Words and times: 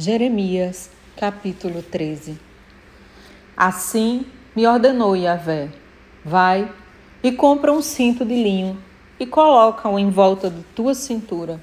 Jeremias, 0.00 0.90
capítulo 1.16 1.82
13 1.82 2.38
Assim 3.56 4.24
me 4.54 4.64
ordenou 4.64 5.16
Yahvé: 5.16 5.70
Vai 6.24 6.72
e 7.20 7.32
compra 7.32 7.72
um 7.72 7.82
cinto 7.82 8.24
de 8.24 8.32
linho 8.32 8.80
e 9.18 9.26
coloca-o 9.26 9.98
em 9.98 10.08
volta 10.08 10.48
de 10.48 10.62
tua 10.76 10.94
cintura. 10.94 11.60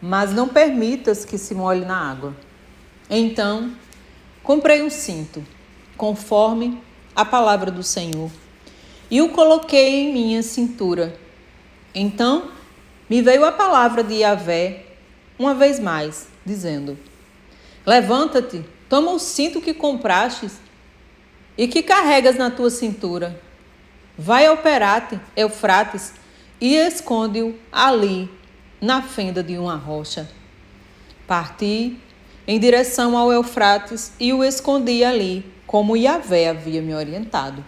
Mas 0.00 0.32
não 0.32 0.46
permitas 0.46 1.24
que 1.24 1.36
se 1.36 1.52
molhe 1.52 1.84
na 1.84 2.12
água. 2.12 2.32
Então, 3.10 3.72
comprei 4.44 4.80
um 4.80 4.88
cinto, 4.88 5.44
conforme 5.96 6.80
a 7.16 7.24
palavra 7.24 7.72
do 7.72 7.82
Senhor, 7.82 8.30
e 9.10 9.20
o 9.20 9.30
coloquei 9.30 10.04
em 10.04 10.12
minha 10.12 10.44
cintura. 10.44 11.18
Então, 11.92 12.52
me 13.08 13.20
veio 13.20 13.44
a 13.44 13.50
palavra 13.50 14.04
de 14.04 14.14
Yahvé 14.14 14.86
uma 15.36 15.54
vez 15.54 15.80
mais, 15.80 16.28
dizendo: 16.50 16.98
Levanta-te, 17.86 18.64
toma 18.88 19.12
o 19.12 19.18
cinto 19.18 19.60
que 19.60 19.72
comprastes 19.72 20.60
e 21.56 21.68
que 21.68 21.82
carregas 21.82 22.36
na 22.36 22.50
tua 22.50 22.70
cintura. 22.70 23.40
Vai 24.18 24.46
ao 24.46 24.56
Perate, 24.56 25.18
Eufrates, 25.36 26.12
e 26.60 26.74
esconde-o 26.74 27.54
ali, 27.72 28.28
na 28.80 29.00
fenda 29.00 29.42
de 29.42 29.56
uma 29.56 29.76
rocha. 29.76 30.28
Parti 31.26 31.96
em 32.46 32.58
direção 32.58 33.16
ao 33.16 33.32
Eufrates 33.32 34.12
e 34.18 34.32
o 34.32 34.42
escondi 34.42 35.04
ali, 35.04 35.44
como 35.66 35.96
Yahvé 35.96 36.48
havia 36.48 36.82
me 36.82 36.92
orientado. 36.92 37.64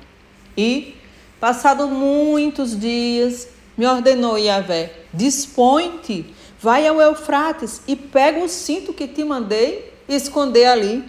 E, 0.57 0.97
passados 1.39 1.89
muitos 1.89 2.79
dias, 2.79 3.49
me 3.77 3.87
ordenou 3.87 4.37
Yahvé: 4.37 4.93
dispõe-te, 5.15 6.35
vai 6.63 6.87
ao 6.87 7.01
Eufrates 7.01 7.83
e 7.87 7.97
pega 7.97 8.39
o 8.39 8.49
cinto 8.49 8.93
que 8.93 9.09
te 9.09 9.25
mandei 9.25 9.93
esconder 10.09 10.67
ali. 10.67 11.05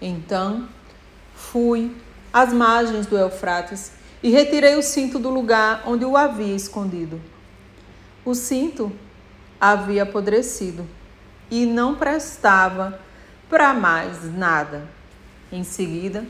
Então 0.00 0.68
fui 1.34 1.94
às 2.32 2.52
margens 2.52 3.06
do 3.06 3.18
Eufrates 3.18 3.92
e 4.22 4.30
retirei 4.30 4.76
o 4.76 4.82
cinto 4.82 5.18
do 5.18 5.28
lugar 5.28 5.82
onde 5.86 6.04
o 6.04 6.16
havia 6.16 6.54
escondido. 6.54 7.20
O 8.24 8.34
cinto 8.34 8.92
havia 9.60 10.04
apodrecido 10.04 10.86
e 11.50 11.66
não 11.66 11.96
prestava 11.96 13.00
para 13.48 13.74
mais 13.74 14.32
nada. 14.32 14.88
Em 15.50 15.64
seguida, 15.64 16.24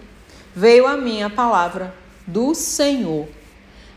veio 0.56 0.86
a 0.86 0.96
minha 0.96 1.28
palavra 1.28 1.94
do 2.26 2.54
Senhor 2.54 3.28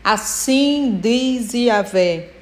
Assim 0.04 0.98
diz 1.00 1.54
Yahvé: 1.54 2.33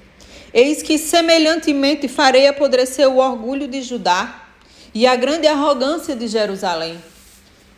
Eis 0.55 0.83
que 0.83 0.99
semelhantemente 0.99 2.09
farei 2.09 2.47
apodrecer 2.47 3.09
o 3.09 3.17
orgulho 3.17 3.67
de 3.67 3.81
Judá 3.81 4.49
e 4.95 5.07
a 5.07 5.17
grande 5.17 5.47
arrogância 5.47 6.15
de 6.15 6.29
Jerusalém. 6.29 7.03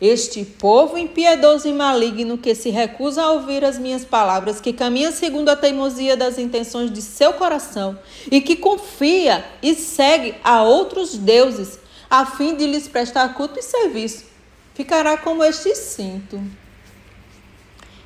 Este 0.01 0.43
povo 0.43 0.97
impiedoso 0.97 1.69
e 1.69 1.73
maligno 1.73 2.37
que 2.37 2.53
se 2.53 2.69
recusa 2.69 3.23
a 3.23 3.31
ouvir 3.31 3.63
as 3.63 3.79
minhas 3.79 4.03
palavras, 4.03 4.59
que 4.59 4.73
caminha 4.73 5.13
segundo 5.13 5.47
a 5.47 5.55
teimosia 5.55 6.17
das 6.17 6.37
intenções 6.37 6.91
de 6.91 7.01
seu 7.01 7.31
coração 7.31 7.97
e 8.29 8.41
que 8.41 8.57
confia 8.57 9.45
e 9.63 9.73
segue 9.73 10.35
a 10.43 10.61
outros 10.63 11.17
deuses 11.17 11.79
a 12.09 12.25
fim 12.25 12.55
de 12.55 12.67
lhes 12.67 12.89
prestar 12.89 13.33
culto 13.35 13.57
e 13.57 13.63
serviço, 13.63 14.25
ficará 14.73 15.15
como 15.15 15.41
este 15.43 15.73
cinto, 15.75 16.41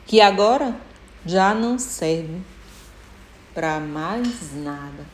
que 0.06 0.22
agora 0.22 0.76
já 1.26 1.56
não 1.56 1.80
serve 1.80 2.40
para 3.54 3.80
mais 3.80 4.56
nada. 4.56 5.06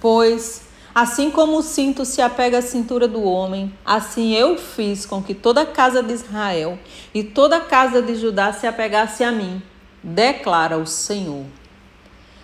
Pois, 0.00 0.62
assim 0.94 1.30
como 1.30 1.58
o 1.58 1.62
cinto 1.62 2.04
se 2.04 2.22
apega 2.22 2.58
à 2.58 2.62
cintura 2.62 3.06
do 3.06 3.22
homem, 3.22 3.72
assim 3.84 4.34
eu 4.34 4.56
fiz 4.56 5.06
com 5.06 5.22
que 5.22 5.34
toda 5.34 5.62
a 5.62 5.66
casa 5.66 6.02
de 6.02 6.12
Israel 6.12 6.78
e 7.14 7.22
toda 7.22 7.56
a 7.56 7.60
casa 7.60 8.00
de 8.00 8.14
Judá 8.14 8.52
se 8.52 8.66
apegasse 8.66 9.22
a 9.22 9.30
mim, 9.30 9.62
declara 10.02 10.78
o 10.78 10.86
Senhor, 10.86 11.44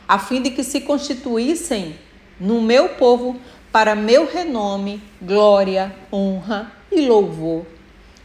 a 0.06 0.18
fim 0.18 0.42
de 0.42 0.50
que 0.50 0.62
se 0.62 0.82
constituíssem 0.82 1.98
no 2.38 2.60
meu 2.60 2.90
povo 2.90 3.40
para 3.72 3.94
meu 3.94 4.26
renome, 4.26 5.02
glória, 5.20 5.94
honra 6.12 6.72
e 6.90 7.06
louvor. 7.06 7.66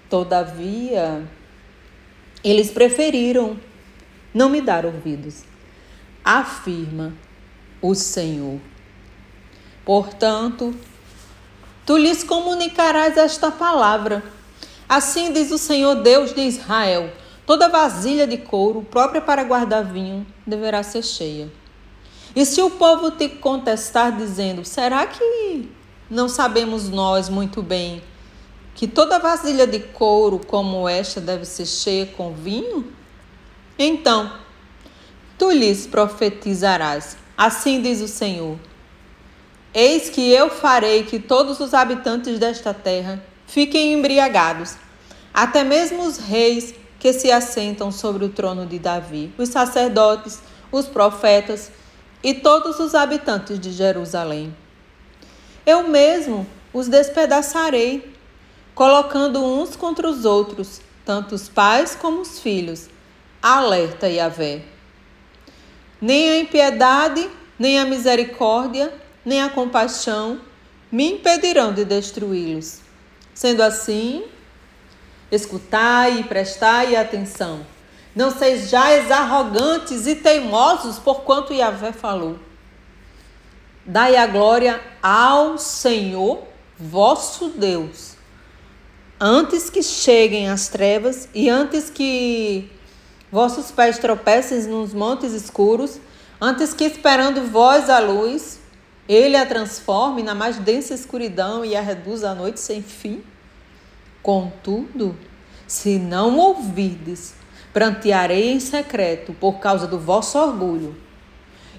Todavia, 0.09 1.23
eles 2.43 2.69
preferiram 2.71 3.57
não 4.33 4.49
me 4.49 4.61
dar 4.61 4.85
ouvidos, 4.85 5.43
afirma 6.23 7.13
o 7.81 7.95
Senhor. 7.95 8.59
Portanto, 9.83 10.73
tu 11.85 11.97
lhes 11.97 12.23
comunicarás 12.23 13.17
esta 13.17 13.51
palavra. 13.51 14.23
Assim 14.87 15.33
diz 15.33 15.51
o 15.51 15.57
Senhor 15.57 15.95
Deus 15.95 16.33
de 16.33 16.41
Israel: 16.41 17.11
toda 17.45 17.69
vasilha 17.69 18.27
de 18.27 18.37
couro 18.37 18.83
própria 18.83 19.21
para 19.21 19.43
guardar 19.43 19.83
vinho 19.83 20.25
deverá 20.45 20.83
ser 20.83 21.03
cheia. 21.03 21.51
E 22.35 22.45
se 22.45 22.61
o 22.61 22.69
povo 22.69 23.11
te 23.11 23.27
contestar 23.27 24.15
dizendo: 24.15 24.63
será 24.63 25.05
que 25.07 25.69
não 26.09 26.29
sabemos 26.29 26.89
nós 26.89 27.29
muito 27.29 27.61
bem 27.61 28.01
que 28.75 28.87
toda 28.87 29.19
vasilha 29.19 29.67
de 29.67 29.79
couro 29.79 30.39
como 30.45 30.87
esta 30.87 31.19
deve 31.19 31.45
ser 31.45 31.65
cheia 31.65 32.05
com 32.05 32.33
vinho? 32.33 32.91
Então, 33.77 34.31
tu 35.41 35.49
lhes 35.49 35.87
profetizarás: 35.87 37.17
Assim 37.35 37.81
diz 37.81 37.99
o 37.99 38.07
Senhor: 38.07 38.59
Eis 39.73 40.07
que 40.07 40.31
eu 40.31 40.51
farei 40.51 41.01
que 41.01 41.17
todos 41.17 41.59
os 41.59 41.73
habitantes 41.73 42.37
desta 42.37 42.75
terra 42.75 43.19
fiquem 43.47 43.93
embriagados, 43.93 44.75
até 45.33 45.63
mesmo 45.63 46.03
os 46.03 46.19
reis 46.19 46.75
que 46.99 47.11
se 47.11 47.31
assentam 47.31 47.91
sobre 47.91 48.23
o 48.23 48.29
trono 48.29 48.67
de 48.67 48.77
Davi, 48.77 49.33
os 49.35 49.49
sacerdotes, 49.49 50.39
os 50.71 50.85
profetas 50.85 51.71
e 52.23 52.35
todos 52.35 52.79
os 52.79 52.93
habitantes 52.93 53.59
de 53.59 53.71
Jerusalém. 53.71 54.55
Eu 55.65 55.87
mesmo 55.87 56.45
os 56.71 56.87
despedaçarei, 56.87 58.13
colocando 58.75 59.43
uns 59.43 59.75
contra 59.75 60.07
os 60.07 60.23
outros, 60.23 60.81
tanto 61.03 61.33
os 61.33 61.49
pais 61.49 61.95
como 61.95 62.21
os 62.21 62.39
filhos, 62.39 62.89
alerta 63.41 64.07
Yahvé. 64.07 64.65
Nem 66.01 66.29
a 66.29 66.39
impiedade, 66.39 67.29
nem 67.59 67.79
a 67.79 67.85
misericórdia, 67.85 68.91
nem 69.23 69.41
a 69.41 69.49
compaixão 69.49 70.41
me 70.91 71.13
impedirão 71.13 71.73
de 71.73 71.85
destruí-los. 71.85 72.79
Sendo 73.33 73.61
assim, 73.61 74.25
escutai 75.31 76.19
e 76.19 76.23
prestai 76.23 76.95
atenção. 76.95 77.65
Não 78.13 78.29
sejais 78.29 79.09
arrogantes 79.09 80.05
e 80.05 80.15
teimosos, 80.15 80.99
porquanto 80.99 81.53
Yahvé 81.53 81.93
falou. 81.93 82.37
Dai 83.85 84.17
a 84.17 84.27
glória 84.27 84.81
ao 85.01 85.57
Senhor 85.57 86.43
vosso 86.77 87.49
Deus. 87.49 88.15
Antes 89.19 89.69
que 89.69 89.81
cheguem 89.81 90.49
as 90.49 90.67
trevas 90.67 91.29
e 91.33 91.47
antes 91.47 91.89
que 91.89 92.69
Vossos 93.31 93.71
pés 93.71 93.97
tropecem 93.97 94.63
nos 94.63 94.93
montes 94.93 95.31
escuros, 95.31 95.99
antes 96.39 96.73
que 96.73 96.83
esperando 96.83 97.49
vós 97.49 97.89
a 97.89 97.99
luz, 97.99 98.59
ele 99.07 99.37
a 99.37 99.45
transforme 99.45 100.21
na 100.21 100.35
mais 100.35 100.57
densa 100.57 100.93
escuridão 100.93 101.63
e 101.63 101.75
a 101.75 101.81
reduza 101.81 102.29
à 102.29 102.35
noite 102.35 102.59
sem 102.59 102.81
fim. 102.81 103.23
Contudo, 104.21 105.17
se 105.65 105.97
não 105.97 106.37
ouvirdes, 106.37 107.33
prantearei 107.71 108.51
em 108.51 108.59
secreto 108.59 109.33
por 109.33 109.59
causa 109.59 109.87
do 109.87 109.97
vosso 109.97 110.37
orgulho. 110.37 110.95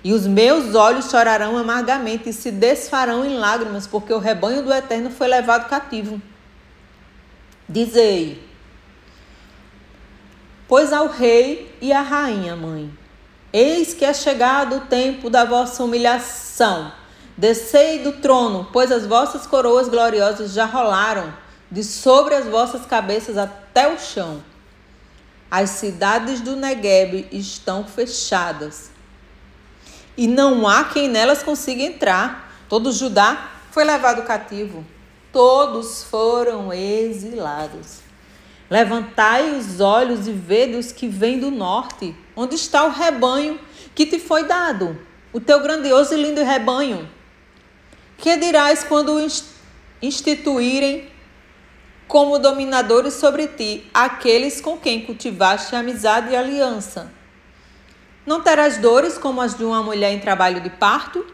E 0.02 0.12
os 0.12 0.26
meus 0.26 0.74
olhos 0.74 1.10
chorarão 1.10 1.56
amargamente 1.56 2.30
e 2.30 2.32
se 2.32 2.50
desfarão 2.50 3.24
em 3.24 3.36
lágrimas, 3.36 3.86
porque 3.86 4.12
o 4.12 4.18
rebanho 4.18 4.62
do 4.62 4.72
Eterno 4.72 5.10
foi 5.10 5.28
levado 5.28 5.68
cativo. 5.68 6.20
Dizei: 7.68 8.42
pois 10.72 10.90
ao 10.90 11.06
rei 11.06 11.70
e 11.82 11.92
à 11.92 12.00
rainha 12.00 12.56
mãe. 12.56 12.90
Eis 13.52 13.92
que 13.92 14.06
é 14.06 14.14
chegado 14.14 14.76
o 14.76 14.80
tempo 14.80 15.28
da 15.28 15.44
vossa 15.44 15.84
humilhação. 15.84 16.90
Descei 17.36 17.98
do 17.98 18.12
trono, 18.12 18.66
pois 18.72 18.90
as 18.90 19.04
vossas 19.04 19.46
coroas 19.46 19.86
gloriosas 19.86 20.54
já 20.54 20.64
rolaram 20.64 21.30
de 21.70 21.84
sobre 21.84 22.34
as 22.34 22.46
vossas 22.46 22.86
cabeças 22.86 23.36
até 23.36 23.86
o 23.86 23.98
chão. 23.98 24.42
As 25.50 25.68
cidades 25.68 26.40
do 26.40 26.56
Negueb 26.56 27.28
estão 27.30 27.84
fechadas, 27.84 28.90
e 30.16 30.26
não 30.26 30.66
há 30.66 30.84
quem 30.84 31.06
nelas 31.06 31.42
consiga 31.42 31.82
entrar. 31.82 32.50
Todo 32.66 32.92
Judá 32.92 33.50
foi 33.70 33.84
levado 33.84 34.22
cativo, 34.22 34.82
todos 35.30 36.02
foram 36.04 36.72
exilados. 36.72 38.11
Levantai 38.72 39.50
os 39.50 39.80
olhos 39.80 40.26
e 40.26 40.32
vede 40.32 40.76
os 40.76 40.90
que 40.90 41.06
vêm 41.06 41.38
do 41.38 41.50
norte, 41.50 42.16
onde 42.34 42.54
está 42.54 42.84
o 42.84 42.90
rebanho 42.90 43.60
que 43.94 44.06
te 44.06 44.18
foi 44.18 44.44
dado, 44.44 44.98
o 45.30 45.38
teu 45.38 45.60
grandioso 45.60 46.14
e 46.14 46.22
lindo 46.22 46.42
rebanho. 46.42 47.06
Que 48.16 48.34
dirás 48.38 48.82
quando 48.82 49.20
instituírem 50.00 51.06
como 52.08 52.38
dominadores 52.38 53.12
sobre 53.12 53.46
ti 53.46 53.90
aqueles 53.92 54.58
com 54.58 54.78
quem 54.78 55.02
cultivaste 55.04 55.76
amizade 55.76 56.32
e 56.32 56.36
aliança. 56.36 57.12
Não 58.24 58.40
terás 58.40 58.78
dores 58.78 59.18
como 59.18 59.42
as 59.42 59.54
de 59.54 59.64
uma 59.64 59.82
mulher 59.82 60.14
em 60.14 60.18
trabalho 60.18 60.62
de 60.62 60.70
parto? 60.70 61.26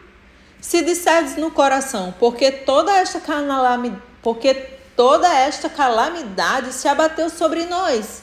Se 0.59 0.81
disseres 0.81 1.37
no 1.37 1.51
coração, 1.51 2.13
porque 2.19 2.51
toda 2.51 2.97
esta 2.97 3.21
calamidade, 3.21 4.01
porque 4.21 4.78
toda 4.99 5.33
esta 5.33 5.69
calamidade 5.69 6.73
se 6.73 6.85
abateu 6.85 7.29
sobre 7.29 7.65
nós. 7.65 8.21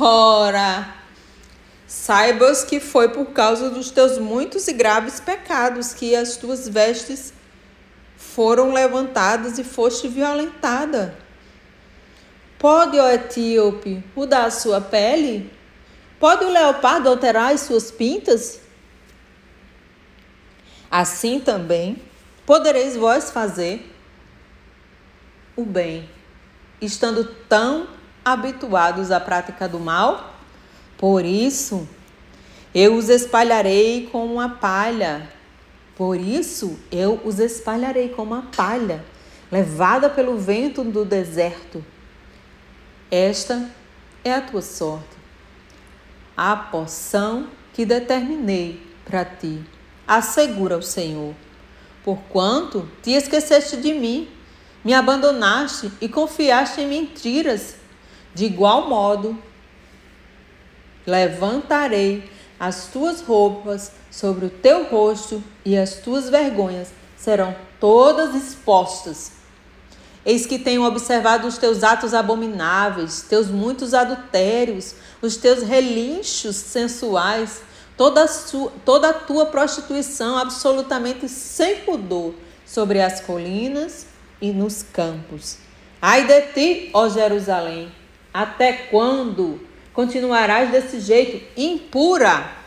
Ora, 0.00 0.92
saibas 1.86 2.64
que 2.64 2.80
foi 2.80 3.10
por 3.10 3.26
causa 3.26 3.70
dos 3.70 3.92
teus 3.92 4.18
muitos 4.18 4.66
e 4.66 4.72
graves 4.72 5.20
pecados 5.20 5.94
que 5.94 6.16
as 6.16 6.36
tuas 6.36 6.68
vestes 6.68 7.32
foram 8.16 8.72
levantadas 8.72 9.56
e 9.60 9.62
foste 9.62 10.08
violentada. 10.08 11.16
Pode, 12.58 12.98
ó 12.98 13.08
etíope, 13.08 14.02
mudar 14.16 14.46
a 14.46 14.50
sua 14.50 14.80
pele? 14.80 15.48
Pode 16.18 16.44
o 16.44 16.50
leopardo 16.50 17.08
alterar 17.08 17.54
as 17.54 17.60
suas 17.60 17.92
pintas? 17.92 18.58
Assim 20.90 21.38
também 21.38 22.02
podereis 22.44 22.96
vós 22.96 23.30
fazer 23.30 23.89
o 25.60 25.64
bem, 25.64 26.08
estando 26.80 27.24
tão 27.48 27.88
habituados 28.24 29.10
à 29.10 29.20
prática 29.20 29.68
do 29.68 29.78
mal? 29.78 30.34
Por 30.96 31.24
isso, 31.24 31.88
eu 32.74 32.94
os 32.94 33.08
espalharei 33.08 34.08
como 34.12 34.34
uma 34.34 34.48
palha. 34.48 35.28
Por 35.96 36.18
isso, 36.18 36.78
eu 36.90 37.20
os 37.24 37.38
espalharei 37.38 38.08
como 38.08 38.34
uma 38.34 38.42
palha, 38.56 39.04
levada 39.50 40.08
pelo 40.08 40.38
vento 40.38 40.82
do 40.84 41.04
deserto. 41.04 41.84
Esta 43.10 43.68
é 44.22 44.32
a 44.32 44.40
tua 44.40 44.62
sorte, 44.62 45.16
a 46.36 46.54
porção 46.54 47.48
que 47.72 47.84
determinei 47.84 48.86
para 49.04 49.24
ti. 49.24 49.60
Assegura 50.06 50.78
o 50.78 50.82
Senhor. 50.82 51.34
Porquanto 52.04 52.88
te 53.02 53.10
esqueceste 53.10 53.76
de 53.76 53.92
mim, 53.92 54.28
me 54.84 54.94
abandonaste 54.94 55.92
e 56.00 56.08
confiaste 56.08 56.80
em 56.80 56.88
mentiras, 56.88 57.74
de 58.34 58.46
igual 58.46 58.88
modo, 58.88 59.36
levantarei 61.06 62.30
as 62.58 62.86
tuas 62.86 63.20
roupas 63.20 63.92
sobre 64.10 64.46
o 64.46 64.50
teu 64.50 64.84
rosto 64.84 65.42
e 65.64 65.76
as 65.76 65.94
tuas 65.94 66.28
vergonhas 66.28 66.88
serão 67.16 67.54
todas 67.78 68.34
expostas. 68.34 69.32
Eis 70.24 70.44
que 70.44 70.58
tenho 70.58 70.84
observado 70.84 71.46
os 71.46 71.56
teus 71.56 71.82
atos 71.82 72.12
abomináveis, 72.12 73.22
teus 73.22 73.48
muitos 73.48 73.94
adultérios, 73.94 74.94
os 75.22 75.36
teus 75.36 75.62
relinchos 75.62 76.56
sensuais, 76.56 77.62
toda 77.96 78.24
a, 78.24 78.28
sua, 78.28 78.70
toda 78.84 79.10
a 79.10 79.14
tua 79.14 79.46
prostituição 79.46 80.36
absolutamente 80.36 81.26
sem 81.28 81.76
pudor 81.76 82.34
sobre 82.66 83.00
as 83.00 83.20
colinas 83.20 84.09
e 84.40 84.52
nos 84.52 84.82
campos. 84.82 85.58
Ai 86.00 86.26
de 86.26 86.40
ti, 86.52 86.90
ó 86.94 87.08
Jerusalém, 87.08 87.90
até 88.32 88.72
quando 88.72 89.60
continuarás 89.92 90.70
desse 90.70 91.00
jeito 91.00 91.44
impura? 91.56 92.59